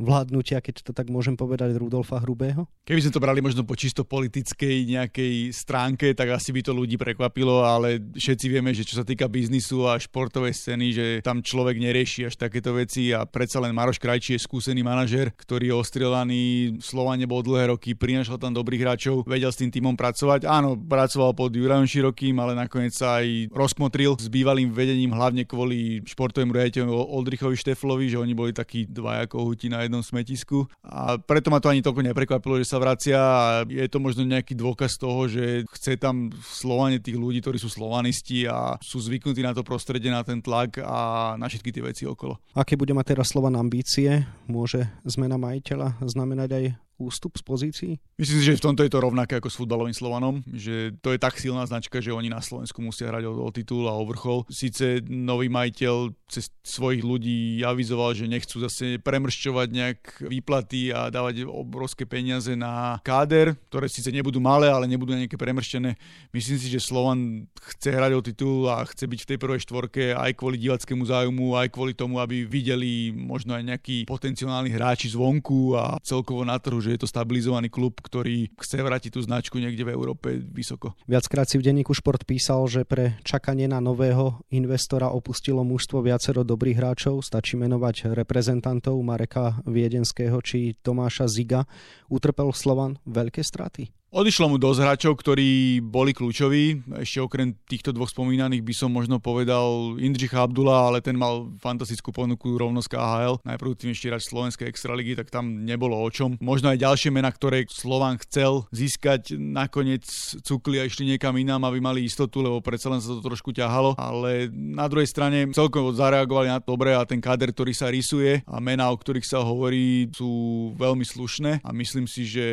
vládnutia, 0.00 0.64
keď 0.64 0.88
to 0.88 0.92
tak 0.96 1.12
môžem 1.12 1.36
povedať, 1.36 1.76
Rudolfa 1.76 2.20
Hrubého? 2.20 2.68
Keby 2.82 3.00
sme 3.04 3.14
to 3.14 3.22
brali 3.22 3.40
možno 3.44 3.62
po 3.62 3.76
čisto 3.76 4.02
politickej 4.02 4.88
nejakej 4.88 5.52
stránke, 5.52 6.16
tak 6.16 6.32
asi 6.32 6.50
by 6.50 6.60
to 6.64 6.72
ľudí 6.72 6.96
prekvapilo, 6.96 7.62
ale 7.62 8.00
všetci 8.16 8.46
vieme, 8.48 8.72
že 8.72 8.82
čo 8.82 8.98
sa 8.98 9.04
týka 9.06 9.28
biznisu 9.28 9.86
a 9.86 10.00
športovej 10.00 10.54
scény, 10.56 10.86
že 10.92 11.06
tam 11.22 11.44
človek 11.44 11.78
nerieši 11.78 12.32
až 12.32 12.34
takéto 12.40 12.74
veci 12.74 13.12
a 13.12 13.22
predsa 13.28 13.60
len 13.60 13.76
Maroš 13.76 14.00
Krajčí 14.00 14.34
je 14.34 14.44
skúsený 14.44 14.80
manažer, 14.82 15.30
ktorý 15.36 15.70
je 15.70 15.78
ostrelaný, 15.78 16.42
slova 16.82 17.14
nebol 17.14 17.44
dlhé 17.44 17.70
roky, 17.76 17.94
prinašal 17.94 18.40
tam 18.40 18.56
dobrých 18.56 18.82
hráčov, 18.82 19.28
vedel 19.28 19.52
s 19.52 19.60
tým 19.60 19.70
týmom 19.70 19.94
pracovať. 19.94 20.48
Áno, 20.48 20.74
pracoval 20.74 21.36
pod 21.36 21.54
Jurajom 21.54 21.86
Širokým, 21.86 22.34
ale 22.42 22.58
nakoniec 22.58 22.96
sa 22.96 23.22
aj 23.22 23.52
rozkmotril 23.54 24.18
s 24.18 24.26
bývalým 24.26 24.74
vedením 24.74 25.14
hlavne 25.14 25.46
kvôli 25.46 26.02
športovému 26.02 26.50
riaditeľu 26.50 26.90
Oldrichovi 26.90 27.54
Šteflovi, 27.54 28.10
že 28.10 28.18
oni 28.18 28.34
boli 28.34 28.50
takí 28.50 28.88
dvaja 28.88 29.30
kohúti 29.30 29.70
na 29.82 29.90
jednom 29.90 30.04
smetisku 30.06 30.70
a 30.86 31.18
preto 31.18 31.50
ma 31.50 31.58
to 31.58 31.74
ani 31.74 31.82
toľko 31.82 32.06
neprekvapilo, 32.06 32.62
že 32.62 32.70
sa 32.70 32.78
vracia 32.78 33.18
a 33.18 33.66
je 33.66 33.90
to 33.90 33.98
možno 33.98 34.22
nejaký 34.22 34.54
dôkaz 34.54 34.94
toho, 34.94 35.26
že 35.26 35.66
chce 35.74 35.98
tam 35.98 36.30
v 36.30 36.52
Slovane 36.54 37.02
tých 37.02 37.18
ľudí, 37.18 37.42
ktorí 37.42 37.58
sú 37.58 37.66
slovanisti 37.66 38.46
a 38.46 38.78
sú 38.78 39.02
zvyknutí 39.02 39.42
na 39.42 39.50
to 39.50 39.66
prostredie, 39.66 40.14
na 40.14 40.22
ten 40.22 40.38
tlak 40.38 40.78
a 40.78 41.34
na 41.34 41.50
všetky 41.50 41.74
tie 41.74 41.82
veci 41.82 42.02
okolo. 42.06 42.38
Aké 42.54 42.78
bude 42.78 42.94
mať 42.94 43.18
teraz 43.18 43.34
Slovan 43.34 43.58
ambície? 43.58 44.22
Môže 44.46 44.86
zmena 45.02 45.34
majiteľa 45.34 45.98
znamenať 46.06 46.50
aj 46.54 46.64
ústup 47.02 47.34
z 47.34 47.42
pozícií? 47.42 47.92
Myslím 48.16 48.38
si, 48.38 48.46
že 48.46 48.58
v 48.58 48.66
tomto 48.70 48.86
je 48.86 48.92
to 48.92 49.02
rovnaké 49.02 49.42
ako 49.42 49.50
s 49.50 49.58
futbalovým 49.58 49.96
Slovanom, 49.96 50.46
že 50.54 50.94
to 51.02 51.10
je 51.10 51.18
tak 51.18 51.34
silná 51.36 51.66
značka, 51.66 51.98
že 51.98 52.14
oni 52.14 52.30
na 52.30 52.38
Slovensku 52.38 52.78
musia 52.78 53.10
hrať 53.10 53.26
o, 53.26 53.42
o 53.42 53.50
titul 53.50 53.90
a 53.90 53.98
o 53.98 54.06
vrchol. 54.06 54.46
Sice 54.46 55.02
nový 55.10 55.50
majiteľ 55.50 56.14
cez 56.30 56.48
svojich 56.62 57.02
ľudí 57.02 57.60
avizoval, 57.66 58.14
že 58.14 58.30
nechcú 58.30 58.62
zase 58.62 59.02
premršťovať 59.02 59.68
nejak 59.68 60.00
výplaty 60.30 60.94
a 60.94 61.10
dávať 61.10 61.44
obrovské 61.44 62.06
peniaze 62.06 62.54
na 62.54 63.02
káder, 63.02 63.58
ktoré 63.68 63.90
síce 63.90 64.08
nebudú 64.08 64.38
malé, 64.38 64.70
ale 64.70 64.86
nebudú 64.86 65.12
nejaké 65.12 65.36
premrštené. 65.36 65.98
Myslím 66.30 66.56
si, 66.56 66.72
že 66.72 66.80
Slovan 66.80 67.50
chce 67.74 67.90
hrať 67.92 68.12
o 68.16 68.22
titul 68.22 68.70
a 68.70 68.86
chce 68.86 69.04
byť 69.10 69.20
v 69.26 69.28
tej 69.34 69.38
prvej 69.38 69.60
štvorke 69.66 70.02
aj 70.14 70.32
kvôli 70.38 70.56
divackému 70.62 71.04
zájmu, 71.04 71.58
aj 71.58 71.68
kvôli 71.74 71.92
tomu, 71.92 72.22
aby 72.22 72.46
videli 72.46 73.10
možno 73.12 73.52
aj 73.58 73.62
nejakí 73.62 73.96
potenciálni 74.08 74.72
hráči 74.72 75.12
zvonku 75.12 75.76
a 75.76 75.98
celkovo 76.00 76.46
na 76.46 76.56
trhu, 76.56 76.80
je 76.92 77.00
to 77.00 77.08
stabilizovaný 77.08 77.72
klub, 77.72 77.98
ktorý 77.98 78.52
chce 78.60 78.84
vrátiť 78.84 79.16
tú 79.16 79.20
značku 79.24 79.56
niekde 79.56 79.88
v 79.88 79.94
Európe 79.96 80.36
vysoko. 80.36 80.92
Viackrát 81.08 81.48
si 81.48 81.56
v 81.56 81.66
denníku 81.66 81.96
Šport 81.96 82.28
písal, 82.28 82.68
že 82.68 82.84
pre 82.84 83.16
čakanie 83.24 83.64
na 83.66 83.80
nového 83.80 84.44
investora 84.52 85.08
opustilo 85.08 85.64
mužstvo 85.64 86.04
viacero 86.04 86.44
dobrých 86.44 86.76
hráčov. 86.76 87.24
Stačí 87.24 87.56
menovať 87.56 88.12
reprezentantov 88.12 89.00
Mareka 89.00 89.64
Viedenského 89.64 90.36
či 90.44 90.76
Tomáša 90.76 91.26
Ziga. 91.30 91.64
Utrpel 92.12 92.52
Slovan 92.52 93.00
veľké 93.08 93.40
straty? 93.40 94.01
Odišlo 94.12 94.52
mu 94.52 94.60
dosť 94.60 94.84
hráčov, 94.84 95.24
ktorí 95.24 95.80
boli 95.80 96.12
kľúčoví. 96.12 96.84
Ešte 97.00 97.24
okrem 97.24 97.56
týchto 97.64 97.96
dvoch 97.96 98.12
spomínaných 98.12 98.60
by 98.60 98.74
som 98.76 98.92
možno 98.92 99.24
povedal 99.24 99.96
Indřicha 99.96 100.44
Abdula, 100.44 100.84
ale 100.84 101.00
ten 101.00 101.16
mal 101.16 101.48
fantastickú 101.56 102.12
ponuku 102.12 102.60
rovno 102.60 102.84
z 102.84 102.92
KHL. 102.92 103.40
Ešte 103.40 104.12
hráč 104.12 104.28
Slovenskej 104.28 104.68
extraligy, 104.68 105.16
tak 105.16 105.32
tam 105.32 105.64
nebolo 105.64 105.96
o 105.96 106.04
čom. 106.12 106.36
Možno 106.44 106.68
aj 106.68 106.84
ďalšie 106.84 107.08
mená, 107.08 107.32
ktoré 107.32 107.64
Slovan 107.72 108.20
chcel 108.20 108.68
získať, 108.68 109.32
nakoniec 109.40 110.04
cukli 110.44 110.76
a 110.76 110.84
išli 110.84 111.08
niekam 111.08 111.32
inám, 111.32 111.64
aby 111.72 111.80
mali 111.80 112.04
istotu, 112.04 112.44
lebo 112.44 112.60
predsa 112.60 112.92
len 112.92 113.00
sa 113.00 113.16
to 113.16 113.24
trošku 113.24 113.56
ťahalo. 113.56 113.96
Ale 113.96 114.52
na 114.52 114.92
druhej 114.92 115.08
strane 115.08 115.48
celkom 115.56 115.88
zareagovali 115.88 116.52
na 116.52 116.60
to 116.60 116.76
dobre 116.76 116.92
a 116.92 117.08
ten 117.08 117.16
káder, 117.16 117.56
ktorý 117.56 117.72
sa 117.72 117.88
rysuje 117.88 118.44
a 118.44 118.60
mená, 118.60 118.92
o 118.92 119.00
ktorých 119.00 119.24
sa 119.24 119.40
hovorí, 119.40 120.12
sú 120.12 120.76
veľmi 120.76 121.08
slušné 121.08 121.64
a 121.64 121.72
myslím 121.72 122.04
si, 122.04 122.28
že 122.28 122.44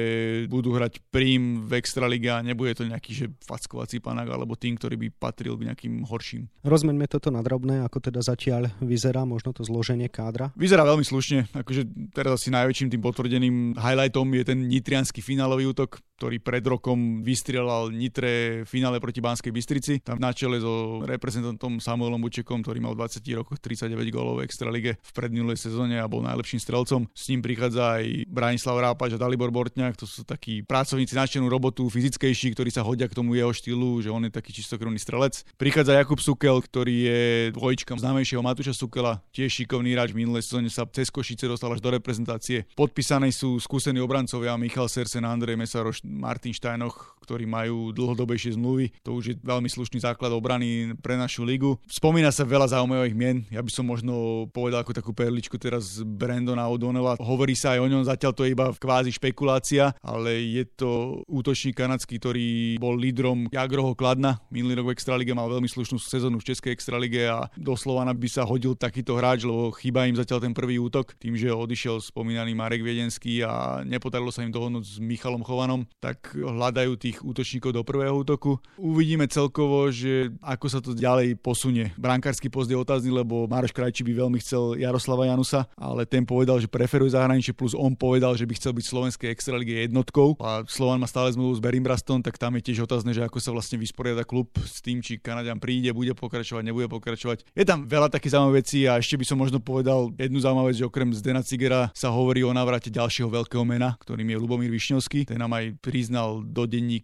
budú 0.47 0.71
hrať 0.71 1.03
prím 1.11 1.48
v 1.65 1.71
Extralíge 1.79 2.29
a 2.29 2.43
nebude 2.43 2.77
to 2.77 2.83
nejaký 2.85 3.11
že 3.15 3.25
fackovací 3.41 3.97
panák 4.03 4.29
alebo 4.29 4.53
tým, 4.53 4.77
ktorý 4.77 4.95
by 4.95 5.07
patril 5.15 5.57
k 5.57 5.71
nejakým 5.71 6.05
horším. 6.05 6.49
Rozmeňme 6.61 7.09
toto 7.09 7.33
na 7.33 7.41
drobné, 7.41 7.81
ako 7.85 7.97
teda 8.03 8.21
zatiaľ 8.21 8.69
vyzerá 8.83 9.25
možno 9.25 9.55
to 9.55 9.65
zloženie 9.65 10.11
kádra. 10.11 10.53
Vyzerá 10.53 10.85
veľmi 10.85 11.05
slušne, 11.05 11.49
akože 11.55 12.13
teraz 12.13 12.41
asi 12.41 12.53
najväčším 12.53 12.93
tým 12.93 13.01
potvrdeným 13.01 13.55
highlightom 13.79 14.27
je 14.37 14.43
ten 14.43 14.59
nitrianský 14.69 15.23
finálový 15.23 15.71
útok, 15.71 16.03
ktorý 16.19 16.43
pred 16.43 16.59
rokom 16.67 17.23
vystrelal 17.23 17.95
Nitre 17.95 18.67
v 18.67 18.67
finále 18.67 18.99
proti 18.99 19.23
Banskej 19.23 19.55
Bystrici. 19.55 20.03
Tam 20.03 20.19
na 20.19 20.35
čele 20.35 20.59
so 20.59 20.99
reprezentantom 21.07 21.79
Samuelom 21.79 22.19
Bučekom, 22.19 22.59
ktorý 22.59 22.83
mal 22.83 22.91
v 22.91 23.07
20 23.07 23.23
rokoch 23.39 23.55
39 23.63 23.95
gólov 24.11 24.43
v 24.43 24.51
Extralige 24.51 24.99
v 24.99 25.11
predminulej 25.15 25.55
sezóne 25.55 25.95
a 25.95 26.11
bol 26.11 26.19
najlepším 26.19 26.59
strelcom. 26.59 27.07
S 27.15 27.31
ním 27.31 27.39
prichádza 27.39 28.03
aj 28.03 28.27
Branislav 28.27 28.83
Rápač 28.83 29.15
a 29.15 29.21
Dalibor 29.21 29.47
Bortňák, 29.47 29.95
to 29.95 30.03
sú 30.03 30.27
takí 30.27 30.59
pracovníci 30.67 31.15
načenú 31.15 31.47
robotu, 31.47 31.87
fyzickejší, 31.87 32.51
ktorí 32.51 32.67
sa 32.67 32.83
hodia 32.83 33.07
k 33.07 33.15
tomu 33.15 33.39
jeho 33.39 33.55
štýlu, 33.55 34.03
že 34.03 34.11
on 34.11 34.27
je 34.27 34.35
taký 34.35 34.51
čistokrvný 34.51 34.99
strelec. 34.99 35.47
Prichádza 35.55 35.95
Jakub 35.95 36.19
Sukel, 36.19 36.59
ktorý 36.59 36.95
je 37.07 37.21
dvojčkom 37.55 37.95
známejšieho 37.95 38.43
Matúša 38.43 38.75
Sukela, 38.75 39.23
tiež 39.31 39.63
šikovný 39.63 39.95
hráč, 39.95 40.11
v 40.11 40.27
minulej 40.27 40.43
sezóne 40.43 40.67
sa 40.67 40.83
cez 40.91 41.07
Košice 41.07 41.47
dostal 41.47 41.71
až 41.71 41.79
do 41.79 41.95
reprezentácie. 41.95 42.67
Podpísaní 42.75 43.31
sú 43.31 43.55
skúsení 43.63 44.03
obrancovia 44.03 44.59
Michal 44.59 44.91
Sersen, 44.91 45.23
Andrej 45.23 45.55
Mesaroš, 45.55 46.03
Martin 46.09 46.53
Steinach 46.53 47.13
ktorí 47.21 47.45
majú 47.45 47.91
dlhodobejšie 47.91 48.55
zmluvy. 48.55 48.91
To 49.03 49.19
už 49.19 49.23
je 49.23 49.35
veľmi 49.39 49.67
slušný 49.67 50.01
základ 50.01 50.31
obrany 50.31 50.95
pre 51.03 51.19
našu 51.19 51.43
ligu. 51.43 51.75
Spomína 51.85 52.31
sa 52.31 52.47
veľa 52.47 52.71
zaujímavých 52.73 53.15
mien. 53.15 53.37
Ja 53.51 53.59
by 53.59 53.71
som 53.71 53.85
možno 53.85 54.47
povedal 54.49 54.81
ako 54.81 54.95
takú 54.95 55.11
perličku 55.11 55.59
teraz 55.59 56.01
Brandona 56.01 56.65
O'Donnella. 56.71 57.19
Hovorí 57.19 57.53
sa 57.53 57.75
aj 57.75 57.79
o 57.83 57.87
ňom, 57.91 58.07
zatiaľ 58.07 58.31
to 58.33 58.43
je 58.47 58.53
iba 58.55 58.71
kvázi 58.71 59.11
špekulácia, 59.13 59.91
ale 59.99 60.39
je 60.39 60.63
to 60.65 61.21
útočník 61.27 61.75
kanadský, 61.75 62.17
ktorý 62.17 62.79
bol 62.79 62.95
lídrom 62.95 63.51
Jagroho 63.51 63.93
Kladna. 63.93 64.39
Minulý 64.49 64.79
rok 64.79 64.91
v 64.91 64.95
Extralige 64.95 65.35
mal 65.35 65.51
veľmi 65.51 65.67
slušnú 65.67 65.99
sezónu 65.99 66.39
v 66.39 66.47
Českej 66.49 66.73
Extralige 66.73 67.27
a 67.27 67.51
doslova 67.59 68.07
by 68.09 68.29
sa 68.31 68.47
hodil 68.47 68.73
takýto 68.73 69.19
hráč, 69.19 69.43
lebo 69.43 69.69
chýba 69.75 70.07
im 70.07 70.15
zatiaľ 70.15 70.39
ten 70.43 70.53
prvý 70.55 70.79
útok, 70.79 71.13
tým, 71.19 71.35
že 71.35 71.51
odišiel 71.51 72.01
spomínaný 72.01 72.55
Marek 72.55 72.81
Viedenský 72.81 73.43
a 73.43 73.83
nepodarilo 73.83 74.31
sa 74.31 74.41
im 74.41 74.53
dohodnúť 74.53 74.85
s 74.85 74.95
Michalom 74.97 75.43
Chovanom. 75.43 75.85
tak 75.99 76.31
hľadajú 76.33 76.95
tých 77.09 77.25
útočníkov 77.25 77.73
do 77.73 77.81
prvého 77.81 78.13
útoku. 78.21 78.61
Uvidíme 78.77 79.25
celkovo, 79.25 79.89
že 79.89 80.29
ako 80.45 80.65
sa 80.69 80.77
to 80.77 80.93
ďalej 80.93 81.41
posunie. 81.41 81.89
Brankársky 81.97 82.53
post 82.53 82.69
je 82.69 82.77
otázny, 82.77 83.09
lebo 83.09 83.49
Maroš 83.49 83.73
Krajčí 83.73 84.05
by 84.05 84.13
veľmi 84.13 84.37
chcel 84.45 84.77
Jaroslava 84.77 85.25
Janusa, 85.25 85.65
ale 85.73 86.05
ten 86.05 86.21
povedal, 86.21 86.61
že 86.61 86.69
preferuje 86.69 87.17
zahraničie, 87.17 87.57
plus 87.57 87.73
on 87.73 87.97
povedal, 87.97 88.37
že 88.37 88.45
by 88.45 88.53
chcel 88.53 88.77
byť 88.77 88.85
slovenskej 88.85 89.29
extraligy 89.33 89.89
jednotkou 89.89 90.37
a 90.37 90.61
Slovan 90.69 91.01
má 91.01 91.09
stále 91.09 91.33
zmluvu 91.33 91.57
s 91.57 91.63
Berimbrastom, 91.65 92.21
tak 92.21 92.37
tam 92.37 92.53
je 92.61 92.69
tiež 92.69 92.85
otázne, 92.85 93.09
že 93.09 93.25
ako 93.25 93.41
sa 93.41 93.49
vlastne 93.49 93.81
vysporiada 93.81 94.21
klub 94.21 94.53
s 94.61 94.85
tým, 94.85 95.01
či 95.01 95.17
Kanadian 95.17 95.57
príde, 95.57 95.89
bude 95.89 96.13
pokračovať, 96.13 96.61
nebude 96.61 96.85
pokračovať. 96.85 97.49
Je 97.57 97.65
tam 97.65 97.89
veľa 97.89 98.13
takých 98.13 98.37
zaujímavých 98.37 98.59
vecí 98.61 98.79
a 98.85 99.01
ešte 99.01 99.17
by 99.17 99.25
som 99.25 99.41
možno 99.41 99.57
povedal 99.57 100.13
jednu 100.13 100.37
zaujímavú 100.37 100.69
vec, 100.69 100.77
že 100.77 100.85
okrem 100.85 101.09
Zdena 101.15 101.41
Cigera 101.41 101.89
sa 101.97 102.13
hovorí 102.13 102.45
o 102.45 102.53
návrate 102.53 102.93
ďalšieho 102.93 103.33
veľkého 103.33 103.65
mena, 103.65 103.97
ktorým 103.97 104.29
je 104.29 104.37
Lubomír 104.37 104.69
Višňovský. 104.69 105.25
Ten 105.25 105.39
nám 105.41 105.57
aj 105.57 105.79
priznal 105.79 106.43
do 106.43 106.67
denníka, 106.67 106.98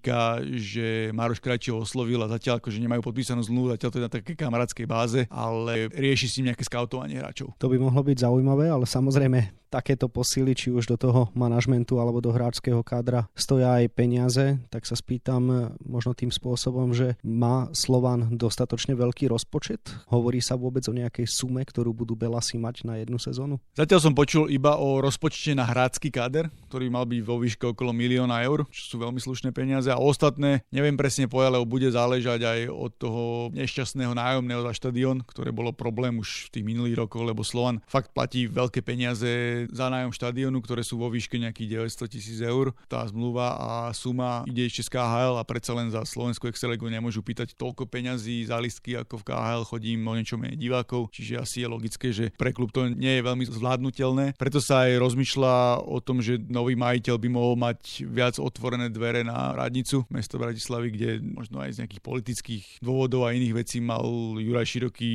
že 0.55 1.09
Maroš 1.11 1.39
Krajčí 1.39 1.71
oslovil 1.71 2.19
a 2.23 2.31
zatiaľ 2.31 2.59
akože 2.59 2.81
nemajú 2.81 3.01
podpísanú 3.05 3.41
zmluvu, 3.45 3.75
zatiaľ 3.75 3.89
to 3.91 3.97
je 3.99 4.05
na 4.05 4.11
také 4.11 4.33
kamarádskej 4.33 4.85
báze, 4.89 5.19
ale 5.31 5.91
rieši 5.91 6.27
s 6.27 6.35
ním 6.39 6.51
nejaké 6.53 6.63
skautovanie 6.65 7.19
hráčov. 7.19 7.53
To 7.59 7.71
by 7.71 7.77
mohlo 7.77 8.01
byť 8.01 8.17
zaujímavé, 8.23 8.71
ale 8.71 8.89
samozrejme 8.89 9.65
takéto 9.75 10.07
posily, 10.07 10.55
či 10.55 10.71
už 10.71 10.87
do 10.87 10.95
toho 10.95 11.27
manažmentu 11.35 11.99
alebo 11.99 12.23
do 12.23 12.31
hráčského 12.31 12.79
kádra 12.79 13.27
stoja 13.35 13.75
aj 13.83 13.91
peniaze, 13.91 14.55
tak 14.71 14.87
sa 14.87 14.95
spýtam 14.95 15.75
možno 15.83 16.15
tým 16.15 16.31
spôsobom, 16.31 16.95
že 16.95 17.19
má 17.27 17.67
Slovan 17.75 18.39
dostatočne 18.39 18.95
veľký 18.95 19.27
rozpočet? 19.27 19.83
Hovorí 20.07 20.39
sa 20.39 20.55
vôbec 20.55 20.87
o 20.87 20.95
nejakej 20.95 21.27
sume, 21.27 21.59
ktorú 21.59 21.91
budú 21.91 22.15
Belasi 22.15 22.55
mať 22.55 22.87
na 22.87 23.03
jednu 23.03 23.19
sezónu? 23.19 23.59
Zatiaľ 23.75 23.99
som 23.99 24.13
počul 24.15 24.47
iba 24.47 24.79
o 24.79 25.03
rozpočte 25.03 25.51
na 25.51 25.67
hráčsky 25.67 26.07
káder, 26.07 26.47
ktorý 26.71 26.87
mal 26.87 27.03
byť 27.03 27.21
vo 27.27 27.35
výške 27.43 27.65
okolo 27.75 27.91
milióna 27.91 28.47
eur, 28.47 28.63
čo 28.71 28.95
sú 28.95 29.03
veľmi 29.03 29.19
slušné 29.19 29.51
peniaze 29.51 29.84
a 29.91 30.01
ostatné, 30.01 30.65
neviem 30.73 30.97
presne 30.97 31.29
povedať, 31.29 31.49
ale 31.53 31.67
bude 31.67 31.89
záležať 31.91 32.41
aj 32.41 32.59
od 32.71 32.91
toho 32.95 33.23
nešťastného 33.53 34.13
nájomného 34.15 34.61
za 34.65 34.73
štadión, 34.73 35.21
ktoré 35.25 35.51
bolo 35.51 35.75
problém 35.75 36.17
už 36.17 36.49
v 36.49 36.59
tých 36.59 36.65
minulých 36.65 37.05
rokoch, 37.05 37.23
lebo 37.25 37.45
Slovan 37.45 37.83
fakt 37.85 38.15
platí 38.15 38.49
veľké 38.49 38.81
peniaze 38.81 39.65
za 39.69 39.91
nájom 39.91 40.15
štadionu, 40.15 40.61
ktoré 40.63 40.81
sú 40.81 40.97
vo 40.97 41.11
výške 41.11 41.37
nejakých 41.37 41.85
900 41.85 42.13
tisíc 42.13 42.39
eur. 42.41 42.71
Tá 42.89 43.05
zmluva 43.05 43.57
a 43.57 43.69
suma 43.93 44.47
ide 44.49 44.65
ešte 44.65 44.87
z 44.87 44.89
KHL 44.95 45.41
a 45.41 45.43
predsa 45.43 45.75
len 45.75 45.91
za 45.91 46.01
Slovenskú 46.07 46.47
Extraligu 46.47 46.87
nemôžu 46.87 47.21
pýtať 47.21 47.53
toľko 47.59 47.89
peňazí 47.89 48.45
za 48.47 48.57
listky 48.61 48.95
ako 48.97 49.21
v 49.21 49.27
KHL, 49.27 49.63
chodím 49.67 50.05
o 50.07 50.13
niečo 50.15 50.39
menej 50.39 50.57
divákov, 50.57 51.11
čiže 51.11 51.41
asi 51.41 51.57
je 51.63 51.67
logické, 51.67 52.07
že 52.15 52.31
pre 52.35 52.55
klub 52.55 52.71
to 52.71 52.87
nie 52.87 53.19
je 53.19 53.25
veľmi 53.25 53.43
zvládnutelné. 53.47 54.37
Preto 54.37 54.61
sa 54.61 54.87
aj 54.87 55.01
rozmýšľa 55.01 55.85
o 55.85 55.97
tom, 55.99 56.21
že 56.21 56.39
nový 56.39 56.77
majiteľ 56.77 57.15
by 57.17 57.29
mohol 57.29 57.55
mať 57.59 58.07
viac 58.07 58.35
otvorené 58.39 58.87
dvere 58.89 59.25
na 59.25 59.51
radnicu 59.75 60.07
mesto 60.07 60.39
Bratislavy, 60.39 60.87
kde 60.95 61.09
možno 61.19 61.59
aj 61.59 61.75
z 61.75 61.79
nejakých 61.83 61.99
politických 61.99 62.63
dôvodov 62.79 63.27
a 63.27 63.35
iných 63.35 63.59
vecí 63.59 63.83
mal 63.83 64.07
Juraj 64.39 64.71
Široký 64.71 65.11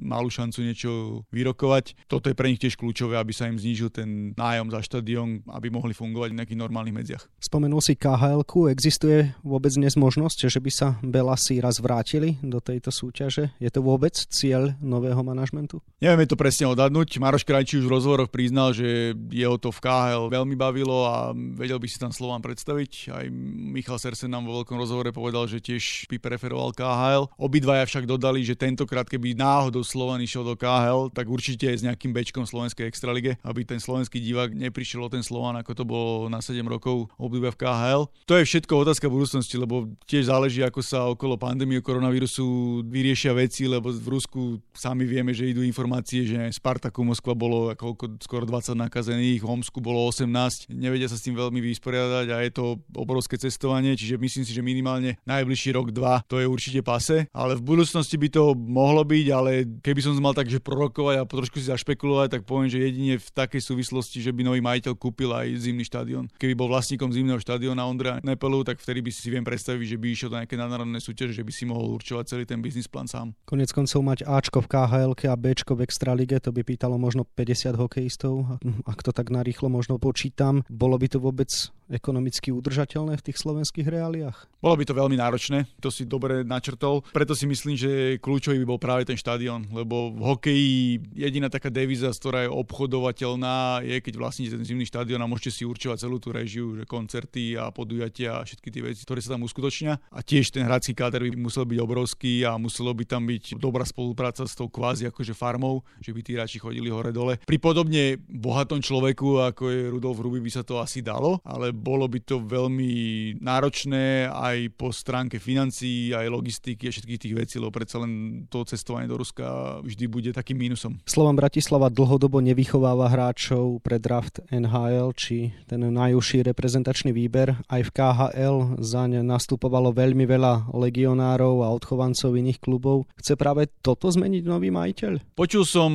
malú 0.00 0.32
šancu 0.32 0.64
niečo 0.64 0.90
vyrokovať. 1.28 2.08
Toto 2.08 2.32
je 2.32 2.38
pre 2.38 2.48
nich 2.48 2.56
tiež 2.56 2.80
kľúčové, 2.80 3.20
aby 3.20 3.36
sa 3.36 3.52
im 3.52 3.60
znížil 3.60 3.92
ten 3.92 4.32
nájom 4.32 4.72
za 4.72 4.80
štadión, 4.80 5.44
aby 5.52 5.68
mohli 5.68 5.92
fungovať 5.92 6.32
v 6.32 6.38
nejakých 6.40 6.56
normálnych 6.64 6.96
medziach. 6.96 7.28
Spomenul 7.36 7.84
si 7.84 8.00
khl 8.00 8.40
existuje 8.72 9.36
vôbec 9.44 9.76
dnes 9.76 9.92
možnosť, 9.92 10.48
že 10.48 10.56
by 10.64 10.70
sa 10.72 10.96
Belasi 11.04 11.60
raz 11.60 11.76
vrátili 11.76 12.40
do 12.40 12.64
tejto 12.64 12.88
súťaže? 12.88 13.52
Je 13.60 13.68
to 13.68 13.84
vôbec 13.84 14.16
cieľ 14.16 14.72
nového 14.80 15.20
manažmentu? 15.20 15.84
Nevieme 16.00 16.24
to 16.24 16.40
presne 16.40 16.72
odhadnúť. 16.72 17.20
Maroš 17.20 17.44
Krajčí 17.44 17.76
už 17.76 17.84
v 17.84 17.94
rozhovoroch 18.00 18.32
priznal, 18.32 18.72
že 18.72 19.12
jeho 19.28 19.60
to 19.60 19.68
v 19.68 19.84
KHL 19.84 20.32
veľmi 20.32 20.56
bavilo 20.56 21.04
a 21.04 21.36
vedel 21.36 21.76
by 21.76 21.88
si 21.90 22.00
tam 22.00 22.14
Slován 22.14 22.40
predstaviť. 22.40 22.92
Aj 23.12 23.26
Michal 23.58 23.97
Sersen 23.98 24.30
nám 24.30 24.46
vo 24.46 24.62
veľkom 24.62 24.78
rozhovore 24.78 25.10
povedal, 25.10 25.44
že 25.50 25.58
tiež 25.58 26.06
by 26.08 26.16
preferoval 26.22 26.72
KHL. 26.72 27.34
Obidvaja 27.36 27.84
však 27.84 28.06
dodali, 28.06 28.46
že 28.46 28.54
tentokrát, 28.54 29.04
keby 29.04 29.34
náhodou 29.34 29.82
Slovan 29.82 30.22
išiel 30.22 30.46
do 30.46 30.54
KHL, 30.54 31.10
tak 31.10 31.26
určite 31.26 31.68
je 31.68 31.78
s 31.82 31.86
nejakým 31.86 32.14
bečkom 32.14 32.46
Slovenskej 32.46 32.86
extralige, 32.86 33.36
aby 33.42 33.66
ten 33.66 33.82
slovenský 33.82 34.22
divák 34.22 34.54
neprišiel 34.54 35.04
o 35.04 35.12
ten 35.12 35.26
Slovan, 35.26 35.58
ako 35.58 35.72
to 35.74 35.84
bolo 35.84 36.30
na 36.30 36.38
7 36.38 36.62
rokov 36.64 37.10
obdobia 37.18 37.50
v 37.50 37.60
KHL. 37.60 38.02
To 38.30 38.34
je 38.38 38.44
všetko 38.46 38.86
otázka 38.86 39.10
budúcnosti, 39.10 39.58
lebo 39.58 39.90
tiež 40.06 40.30
záleží, 40.30 40.62
ako 40.62 40.80
sa 40.80 41.10
okolo 41.10 41.34
pandémie 41.34 41.82
koronavírusu 41.82 42.80
vyriešia 42.86 43.34
veci, 43.34 43.66
lebo 43.66 43.90
v 43.90 44.08
Rusku 44.08 44.62
sami 44.70 45.08
vieme, 45.08 45.32
že 45.34 45.48
idú 45.50 45.64
informácie, 45.64 46.28
že 46.28 46.38
Spartaku 46.54 47.02
Moskva 47.02 47.32
bolo 47.34 47.72
ako 47.72 48.18
skoro 48.22 48.44
20 48.44 48.76
nakazených, 48.76 49.40
v 49.42 49.48
Homsku 49.48 49.80
bolo 49.80 50.04
18, 50.12 50.68
nevedia 50.70 51.08
sa 51.08 51.16
s 51.16 51.24
tým 51.24 51.34
veľmi 51.34 51.58
vysporiadať 51.64 52.26
a 52.28 52.36
je 52.44 52.52
to 52.52 52.64
obrovské 52.92 53.40
cestovanie, 53.40 53.87
čiže 53.96 54.20
myslím 54.20 54.44
si, 54.44 54.52
že 54.52 54.64
minimálne 54.64 55.16
najbližší 55.24 55.72
rok, 55.72 55.94
dva 55.94 56.20
to 56.26 56.42
je 56.42 56.46
určite 56.48 56.80
pase, 56.84 57.30
ale 57.32 57.56
v 57.56 57.62
budúcnosti 57.62 58.18
by 58.18 58.28
to 58.28 58.52
mohlo 58.56 59.06
byť, 59.06 59.26
ale 59.32 59.64
keby 59.80 60.00
som 60.02 60.12
mal 60.18 60.34
tak, 60.34 60.50
prorokovať 60.58 61.16
a 61.20 61.28
trošku 61.28 61.60
si 61.60 61.70
zašpekulovať, 61.70 62.28
tak 62.38 62.42
poviem, 62.48 62.72
že 62.72 62.82
jedine 62.82 63.14
v 63.20 63.28
takej 63.30 63.62
súvislosti, 63.62 64.18
že 64.18 64.34
by 64.34 64.42
nový 64.42 64.60
majiteľ 64.64 64.92
kúpil 64.98 65.30
aj 65.30 65.54
zimný 65.60 65.84
štadión. 65.86 66.26
Keby 66.40 66.58
bol 66.58 66.72
vlastníkom 66.72 67.12
zimného 67.14 67.38
štadióna 67.38 67.86
Ondra 67.86 68.18
Nepelu, 68.24 68.64
tak 68.66 68.82
vtedy 68.82 69.04
by 69.04 69.10
si 69.14 69.28
viem 69.30 69.44
predstaviť, 69.46 69.94
že 69.94 70.00
by 70.00 70.06
išiel 70.10 70.30
do 70.32 70.38
nejaké 70.40 70.56
nadnárodné 70.58 70.98
súťaže, 70.98 71.36
že 71.36 71.44
by 71.44 71.52
si 71.52 71.64
mohol 71.68 71.94
určovať 71.94 72.24
celý 72.26 72.44
ten 72.48 72.58
biznis 72.58 72.90
plán 72.90 73.06
sám. 73.06 73.36
Konec 73.46 73.70
koncov 73.70 74.00
mať 74.02 74.26
Ačko 74.26 74.64
v 74.64 74.70
KHL 74.72 75.12
a 75.14 75.36
Bčko 75.36 75.76
v 75.78 75.84
Extralige, 75.84 76.40
to 76.40 76.50
by 76.50 76.64
pýtalo 76.64 76.96
možno 76.96 77.22
50 77.22 77.76
hokejistov, 77.78 78.58
ak 78.88 78.98
to 79.04 79.12
tak 79.12 79.28
narýchlo 79.28 79.68
možno 79.70 80.00
počítam. 80.00 80.64
Bolo 80.66 80.96
by 80.96 81.06
to 81.12 81.18
vôbec 81.20 81.50
ekonomicky 81.88 82.52
udržateľné 82.52 83.16
v 83.16 83.24
tých 83.24 83.40
slovenských 83.40 83.88
reáliách? 83.88 84.60
Bolo 84.60 84.76
by 84.78 84.84
to 84.84 84.94
veľmi 84.94 85.16
náročné, 85.16 85.70
to 85.80 85.88
si 85.88 86.04
dobre 86.04 86.42
načrtol. 86.42 87.06
Preto 87.14 87.32
si 87.32 87.46
myslím, 87.46 87.74
že 87.78 88.18
kľúčový 88.18 88.60
by 88.62 88.66
bol 88.66 88.80
práve 88.80 89.08
ten 89.08 89.16
štadión, 89.16 89.70
lebo 89.72 90.12
v 90.12 90.20
hokeji 90.22 90.76
jediná 91.14 91.46
taká 91.48 91.70
devíza, 91.70 92.10
ktorá 92.10 92.44
je 92.44 92.50
obchodovateľná, 92.50 93.86
je 93.86 93.96
keď 94.02 94.14
vlastníte 94.18 94.58
ten 94.58 94.66
zimný 94.66 94.84
štadión 94.84 95.22
a 95.22 95.30
môžete 95.30 95.50
si 95.50 95.62
určovať 95.62 96.02
celú 96.02 96.18
tú 96.18 96.34
režiu, 96.34 96.74
že 96.74 96.84
koncerty 96.84 97.54
a 97.54 97.70
podujatia 97.70 98.42
a 98.42 98.44
všetky 98.44 98.68
tie 98.68 98.82
veci, 98.82 99.06
ktoré 99.06 99.22
sa 99.22 99.38
tam 99.38 99.46
uskutočnia. 99.46 100.02
A 100.10 100.20
tiež 100.20 100.50
ten 100.50 100.66
hradský 100.66 100.92
káder 100.92 101.22
by 101.24 101.38
musel 101.38 101.64
byť 101.64 101.78
obrovský 101.78 102.42
a 102.42 102.58
muselo 102.58 102.90
by 102.92 103.04
tam 103.06 103.24
byť 103.24 103.56
dobrá 103.56 103.86
spolupráca 103.86 104.42
s 104.42 104.58
tou 104.58 104.66
kvázi 104.66 105.06
akože 105.08 105.32
farmou, 105.38 105.86
že 106.02 106.10
by 106.10 106.20
tí 106.20 106.34
hráči 106.34 106.58
chodili 106.58 106.90
hore-dole. 106.90 107.38
Pri 107.46 107.58
podobne 107.62 108.18
bohatom 108.26 108.82
človeku, 108.82 109.54
ako 109.54 109.70
je 109.70 109.80
Rudolf 109.94 110.18
Ruby, 110.18 110.42
by 110.42 110.50
sa 110.50 110.62
to 110.66 110.82
asi 110.82 110.98
dalo, 110.98 111.38
ale 111.46 111.70
bolo 111.78 112.10
by 112.10 112.18
to 112.26 112.42
veľmi 112.42 112.92
náročné 113.38 114.26
aj 114.26 114.74
po 114.74 114.90
stránke 114.90 115.38
financií, 115.38 116.10
aj 116.10 116.26
logistiky 116.26 116.88
a 116.88 116.92
všetkých 116.92 117.22
tých 117.22 117.34
vecí, 117.38 117.54
lebo 117.62 117.70
predsa 117.70 118.02
len 118.02 118.44
to 118.50 118.66
cestovanie 118.66 119.06
do 119.06 119.16
Ruska 119.16 119.78
vždy 119.86 120.04
bude 120.10 120.30
takým 120.34 120.58
mínusom. 120.58 120.98
Slovan 121.06 121.38
Bratislava 121.38 121.88
dlhodobo 121.92 122.42
nevychováva 122.42 123.06
hráčov 123.12 123.78
pre 123.84 124.02
draft 124.02 124.42
NHL, 124.50 125.14
či 125.14 125.54
ten 125.68 125.80
najúžší 125.84 126.42
reprezentačný 126.42 127.14
výber. 127.14 127.54
Aj 127.68 127.82
v 127.84 127.90
KHL 127.92 128.80
zaň 128.80 129.22
nastupovalo 129.22 129.92
veľmi 129.92 130.24
veľa 130.24 130.72
legionárov 130.72 131.62
a 131.62 131.68
odchovancov 131.76 132.34
iných 132.34 132.58
klubov. 132.58 133.04
Chce 133.20 133.36
práve 133.36 133.68
toto 133.84 134.08
zmeniť 134.08 134.42
nový 134.48 134.72
majiteľ? 134.72 135.36
Počul 135.36 135.68
som, 135.68 135.90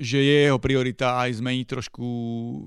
že 0.00 0.24
je 0.24 0.36
jeho 0.48 0.56
priorita 0.56 1.20
aj 1.20 1.44
zmeniť 1.44 1.66
trošku 1.68 2.06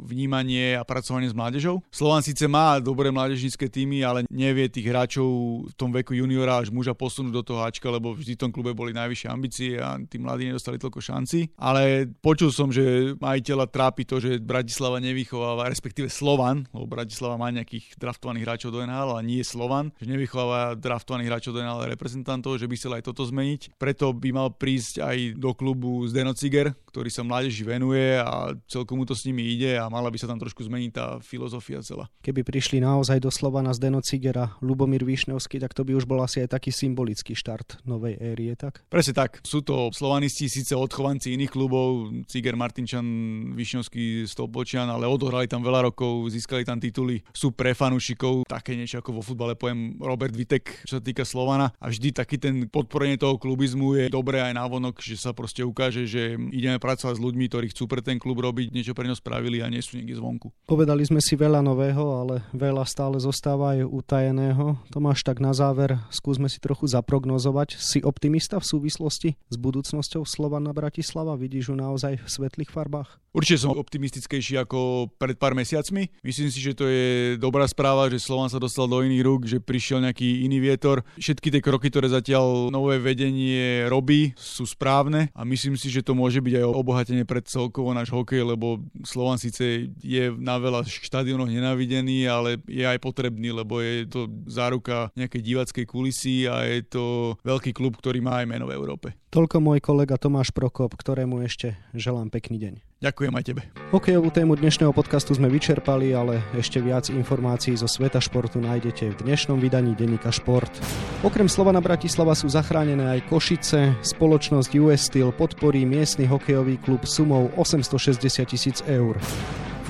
vnímanie 0.05 0.77
a 0.77 0.85
pracovanie 0.85 1.27
s 1.27 1.35
mládežou. 1.35 1.81
Slovan 1.89 2.21
síce 2.21 2.45
má 2.45 2.60
má 2.61 2.77
dobré 2.77 3.09
mládežnícke 3.09 3.65
týmy, 3.65 4.05
ale 4.05 4.19
nevie 4.29 4.69
tých 4.69 4.85
hráčov 4.85 5.29
v 5.65 5.73
tom 5.73 5.89
veku 5.89 6.13
juniora 6.13 6.61
až 6.61 6.69
muža 6.69 6.93
posunúť 6.93 7.33
do 7.33 7.41
toho 7.41 7.59
háčka, 7.65 7.89
lebo 7.89 8.13
vždy 8.13 8.37
v 8.37 8.41
tom 8.45 8.53
klube 8.53 8.77
boli 8.77 8.93
najvyššie 8.93 9.27
ambície 9.33 9.81
a 9.81 9.97
tí 10.05 10.21
mladí 10.21 10.45
nedostali 10.45 10.77
toľko 10.77 11.01
šanci. 11.01 11.57
Ale 11.57 12.05
počul 12.21 12.53
som, 12.53 12.69
že 12.69 13.17
majiteľa 13.17 13.65
trápi 13.65 14.05
to, 14.05 14.21
že 14.21 14.37
Bratislava 14.37 15.01
nevychováva, 15.01 15.73
respektíve 15.73 16.05
Slovan, 16.05 16.69
lebo 16.69 16.85
Bratislava 16.85 17.41
má 17.41 17.49
nejakých 17.49 17.97
draftovaných 17.97 18.45
hráčov 18.45 18.69
do 18.77 18.85
NHL, 18.85 19.09
ale 19.17 19.23
nie 19.25 19.41
Slovan, 19.41 19.89
že 19.97 20.05
nevychováva 20.05 20.77
draftovaných 20.77 21.29
hráčov 21.33 21.57
do 21.57 21.61
NHL 21.65 21.89
reprezentantov, 21.97 22.61
že 22.61 22.69
by 22.69 22.75
chcel 22.77 22.93
aj 22.93 23.03
toto 23.09 23.25
zmeniť. 23.25 23.81
Preto 23.81 24.13
by 24.13 24.29
mal 24.29 24.53
prísť 24.53 25.01
aj 25.01 25.17
do 25.41 25.51
klubu 25.57 26.05
Zdeno 26.05 26.37
Ciger, 26.37 26.77
ktorý 26.91 27.07
sa 27.07 27.23
mládeži 27.23 27.63
venuje 27.63 28.19
a 28.19 28.51
celkom 28.67 28.99
mu 28.99 29.07
to 29.07 29.15
s 29.15 29.23
nimi 29.23 29.47
ide 29.47 29.79
a 29.79 29.87
mala 29.87 30.11
by 30.11 30.19
sa 30.19 30.27
tam 30.27 30.37
trošku 30.37 30.67
zmeniť 30.67 30.91
tá 30.91 31.05
filozofia 31.23 31.79
celá. 31.79 32.11
Keby 32.19 32.43
prišli 32.43 32.83
naozaj 32.83 33.23
do 33.23 33.31
Slovana 33.31 33.71
z 33.71 33.87
Deno 33.87 34.03
Cigera, 34.03 34.59
Lubomír 34.59 35.07
Višňovský, 35.07 35.63
tak 35.63 35.71
to 35.71 35.87
by 35.87 35.95
už 35.95 36.03
bol 36.03 36.19
asi 36.19 36.43
aj 36.43 36.59
taký 36.59 36.75
symbolický 36.75 37.31
štart 37.31 37.87
novej 37.87 38.19
érie, 38.19 38.51
tak? 38.59 38.83
Presne 38.91 39.15
tak. 39.15 39.39
Sú 39.47 39.63
to 39.63 39.87
slovanisti, 39.95 40.51
síce 40.51 40.75
odchovanci 40.75 41.31
iných 41.39 41.51
klubov, 41.55 42.11
Ciger, 42.27 42.59
Martinčan, 42.59 43.07
Višňovský, 43.55 44.27
Stolpočian, 44.27 44.91
ale 44.91 45.07
odohrali 45.07 45.47
tam 45.47 45.63
veľa 45.63 45.87
rokov, 45.87 46.27
získali 46.27 46.67
tam 46.67 46.83
tituly, 46.83 47.23
sú 47.31 47.55
pre 47.55 47.71
fanúšikov, 47.71 48.43
také 48.51 48.75
niečo 48.75 48.99
ako 48.99 49.15
vo 49.15 49.23
futbale 49.23 49.55
poviem 49.55 49.95
Robert 50.01 50.35
Vitek, 50.35 50.83
čo 50.83 50.97
sa 50.97 51.01
týka 51.01 51.21
Slovana 51.23 51.69
a 51.77 51.87
vždy 51.87 52.11
taký 52.11 52.41
ten 52.41 52.65
podporenie 52.67 53.15
toho 53.15 53.37
klubizmu 53.37 53.93
je 53.95 54.09
dobré 54.09 54.41
aj 54.41 54.57
návonok, 54.57 54.99
že 54.99 55.15
sa 55.15 55.31
proste 55.31 55.61
ukáže, 55.61 56.09
že 56.09 56.35
ideme 56.49 56.80
pracovať 56.81 57.15
s 57.15 57.21
ľuďmi, 57.21 57.45
ktorí 57.45 57.69
chcú 57.69 57.85
pre 57.85 58.01
ten 58.01 58.17
klub 58.17 58.41
robiť, 58.41 58.73
niečo 58.73 58.97
pre 58.97 59.05
ňo 59.05 59.13
spravili 59.13 59.61
a 59.61 59.69
nie 59.69 59.85
sú 59.85 60.01
niekde 60.01 60.17
zvonku. 60.17 60.49
Povedali 60.65 61.05
sme 61.05 61.21
si 61.21 61.37
veľa 61.37 61.61
nového, 61.61 62.01
ale 62.17 62.41
veľa 62.57 62.81
stále 62.89 63.21
zostáva 63.21 63.77
aj 63.77 63.85
utajeného. 63.85 64.81
Tomáš, 64.89 65.21
tak 65.21 65.37
na 65.37 65.53
záver 65.53 66.01
skúsme 66.09 66.49
si 66.49 66.57
trochu 66.57 66.89
zaprognozovať. 66.89 67.77
Si 67.77 68.01
optimista 68.01 68.57
v 68.57 68.65
súvislosti 68.65 69.29
s 69.37 69.55
budúcnosťou 69.61 70.25
Slovana 70.25 70.73
Bratislava? 70.73 71.37
Vidíš 71.37 71.69
ju 71.69 71.75
naozaj 71.77 72.17
v 72.17 72.27
svetlých 72.27 72.73
farbách? 72.73 73.21
Určite 73.31 73.63
som 73.63 73.71
optimistickejší 73.71 74.59
ako 74.59 75.07
pred 75.15 75.39
pár 75.39 75.55
mesiacmi. 75.55 76.11
Myslím 76.19 76.51
si, 76.51 76.59
že 76.59 76.75
to 76.75 76.83
je 76.83 77.39
dobrá 77.39 77.63
správa, 77.63 78.11
že 78.11 78.19
Slovan 78.19 78.51
sa 78.51 78.59
dostal 78.59 78.91
do 78.91 78.99
iných 78.99 79.23
rúk, 79.23 79.47
že 79.47 79.63
prišiel 79.63 80.03
nejaký 80.03 80.43
iný 80.43 80.59
vietor. 80.59 81.07
Všetky 81.15 81.47
tie 81.47 81.63
kroky, 81.63 81.87
ktoré 81.87 82.11
zatiaľ 82.11 82.67
nové 82.67 82.99
vedenie 82.99 83.87
robí, 83.87 84.35
sú 84.35 84.67
správne 84.67 85.31
a 85.31 85.47
myslím 85.47 85.79
si, 85.79 85.87
že 85.87 86.03
to 86.03 86.11
môže 86.11 86.43
byť 86.43 86.59
aj 86.59 86.65
obohatenie 86.75 87.23
pred 87.23 87.47
celkovo 87.47 87.95
náš 87.95 88.11
hokej, 88.11 88.43
lebo 88.43 88.83
Slovan 89.07 89.39
síce 89.39 89.87
je 90.03 90.23
na 90.35 90.59
veľa 90.59 90.83
štadionoch 90.83 91.47
nenávidený, 91.47 92.27
ale 92.27 92.59
je 92.67 92.83
aj 92.83 92.99
potrebný, 92.99 93.55
lebo 93.55 93.79
je 93.79 94.11
to 94.11 94.27
záruka 94.43 95.07
nejakej 95.15 95.39
divackej 95.39 95.85
kulisy 95.87 96.51
a 96.51 96.67
je 96.67 96.83
to 96.83 97.03
veľký 97.47 97.71
klub, 97.71 97.95
ktorý 97.95 98.19
má 98.19 98.43
aj 98.43 98.51
meno 98.51 98.67
v 98.67 98.75
Európe. 98.75 99.20
Toľko 99.31 99.63
môj 99.63 99.79
kolega 99.79 100.19
Tomáš 100.19 100.51
Prokop, 100.51 100.91
ktorému 100.91 101.39
ešte 101.47 101.79
želám 101.95 102.27
pekný 102.27 102.59
deň. 102.67 102.73
Ďakujem 102.99 103.31
aj 103.31 103.43
tebe. 103.47 103.61
Hokejovú 103.95 104.27
tému 104.27 104.59
dnešného 104.59 104.91
podcastu 104.91 105.31
sme 105.31 105.47
vyčerpali, 105.47 106.11
ale 106.11 106.43
ešte 106.51 106.83
viac 106.83 107.07
informácií 107.07 107.71
zo 107.79 107.87
sveta 107.87 108.19
športu 108.19 108.59
nájdete 108.59 109.15
v 109.15 109.21
dnešnom 109.23 109.55
vydaní 109.63 109.95
denníka 109.95 110.35
Šport. 110.35 110.75
Okrem 111.23 111.47
Slovana 111.47 111.79
Bratislava 111.79 112.35
sú 112.35 112.51
zachránené 112.51 113.07
aj 113.07 113.31
Košice. 113.31 113.95
Spoločnosť 114.03 114.75
US 114.83 115.07
Steel 115.07 115.31
podporí 115.31 115.87
miestny 115.87 116.27
hokejový 116.27 116.75
klub 116.83 117.07
sumou 117.07 117.55
860 117.55 118.19
tisíc 118.51 118.83
eur. 118.83 119.15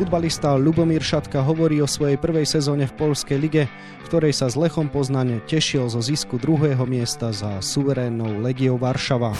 Futbalista 0.01 0.57
Lubomír 0.57 1.05
Šatka 1.05 1.45
hovorí 1.45 1.77
o 1.77 1.85
svojej 1.85 2.17
prvej 2.17 2.49
sezóne 2.49 2.89
v 2.89 2.97
Polskej 3.05 3.37
lige, 3.37 3.69
v 4.01 4.05
ktorej 4.09 4.33
sa 4.33 4.49
s 4.49 4.57
Lechom 4.57 4.89
Poznane 4.89 5.45
tešil 5.45 5.85
zo 5.93 6.01
zisku 6.01 6.41
druhého 6.41 6.89
miesta 6.89 7.29
za 7.29 7.61
suverénnou 7.61 8.41
Legiou 8.41 8.81
Varšava. 8.81 9.37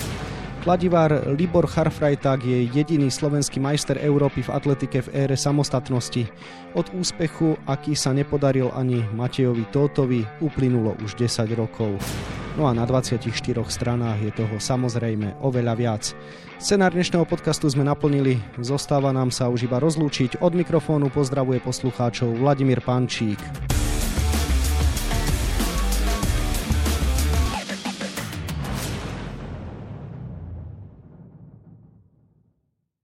Kladivár 0.61 1.33
Libor 1.33 1.65
Charfrajták 1.65 2.45
je 2.45 2.69
jediný 2.69 3.09
slovenský 3.09 3.57
majster 3.57 3.97
Európy 4.05 4.45
v 4.45 4.53
atletike 4.53 5.01
v 5.01 5.25
ére 5.25 5.33
samostatnosti. 5.33 6.29
Od 6.77 6.85
úspechu, 6.93 7.57
aký 7.65 7.97
sa 7.97 8.13
nepodaril 8.13 8.69
ani 8.77 9.01
Matejovi 9.17 9.65
Tótovi, 9.73 10.29
uplynulo 10.45 10.93
už 11.01 11.17
10 11.17 11.57
rokov. 11.57 11.97
No 12.59 12.67
a 12.67 12.75
na 12.75 12.83
24 12.83 13.31
stranách 13.71 14.19
je 14.27 14.31
toho 14.35 14.59
samozrejme 14.59 15.39
oveľa 15.39 15.73
viac. 15.79 16.03
Scenár 16.59 16.91
dnešného 16.91 17.23
podcastu 17.23 17.71
sme 17.71 17.87
naplnili, 17.87 18.43
zostáva 18.59 19.15
nám 19.15 19.31
sa 19.31 19.47
už 19.47 19.71
iba 19.71 19.79
rozlúčiť. 19.79 20.43
Od 20.43 20.51
mikrofónu 20.51 21.07
pozdravuje 21.07 21.63
poslucháčov 21.63 22.43
Vladimír 22.43 22.83
Pančík. 22.83 23.39